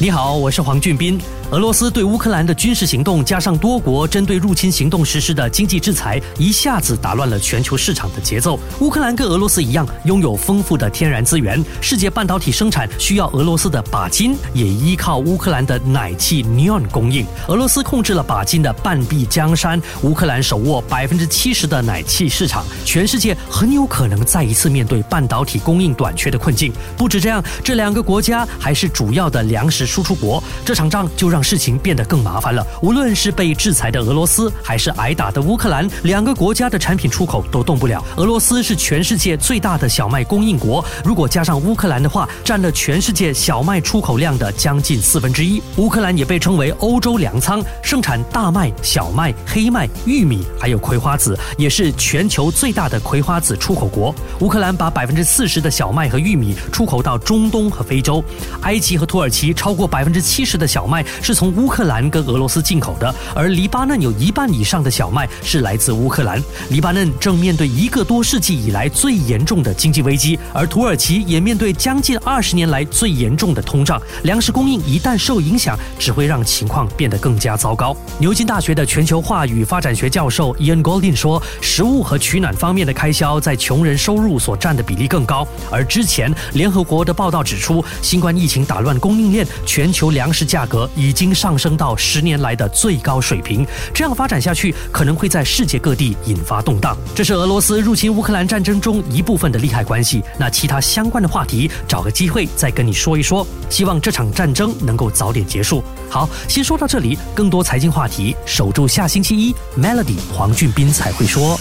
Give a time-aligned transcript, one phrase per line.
[0.00, 1.20] 你好，我是黄俊斌。
[1.50, 8.60] 俄罗斯对乌克兰的军事行动，加上多国针对入侵行动实施的经济制裁，一下子打乱了全球市场的节奏。
[8.80, 17.26] 乌克兰跟俄罗斯一样，拥有丰富的天然资源，世界半导体生产需要俄罗斯的钯金，也依靠乌克兰的奶气 neon 供应。
[17.48, 26.72] 俄罗斯控制了钯金的半壁江山，乌克兰手握百分之七十的奶气市场，全世界很有可能再一次面对半导体供应短缺的困境。
[26.96, 31.42] 不止这样，这两个国家还是主要的粮食输出国，这场仗就让。
[31.48, 32.66] 事情变得更麻烦了。
[32.82, 38.04] 无论是被制裁的俄罗斯，还是挨打的乌克兰，两个国家的产品出口都动不了。
[38.18, 45.62] 俄罗斯是全世界最大的小麦供应国，如果加上乌克兰的话，占了全世界小麦出口量的将近四分之一。
[45.76, 54.14] 乌克兰也被称为欧洲粮仓，盛产大麦、小麦、黑麦、玉米，还有葵花籽，也是全球最大的葵花籽出口国。
[54.40, 58.22] 乌克兰把百分之四十的小麦和玉米出口到中东和非洲，
[58.60, 61.04] 埃及和土耳其超过百分之七十的小麦。
[61.22, 66.42] 是从乌克兰跟俄罗斯进口的，而黎巴嫩有一半以上的小麦是来自乌克兰。
[66.70, 74.00] 黎巴嫩正面对一个多世纪以来最严重的经济危机，而土耳其也面对将近二十年来最严重的通胀。
[74.24, 77.96] 粮食供应一旦受影响，只会让情况变得更加糟糕。
[78.18, 85.46] 牛津大学的全球化与发展学教授 Ian Goldin 说，食物和取暖方面的开销在穷人收入所占的比例更高。
[85.70, 91.12] 而之前联合国的报道指出，新冠疫情打乱供应链，全球粮食价格已。
[91.18, 96.96] 经上升到十年来的最高水平，这样发展下去可能会在世界各地引发动荡。
[97.12, 100.22] 这是俄罗斯入侵乌克兰战争中一部分的利害关系。
[100.38, 103.44] 那其他相关的话题，找个机会再跟你说一说。
[103.68, 105.82] 希望这场战争能够早点结束。
[106.08, 107.18] 好，先说到这里。
[107.34, 111.58] 更多财经话题，守住下星期一，Melody 黄俊斌才会说。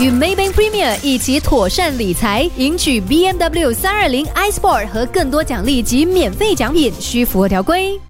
[0.00, 8.00] 与 Maybank Premier 一起妥善理财，赢取 BMW 三二零 iSport 和更多奖励及免费奖品，需符合条规。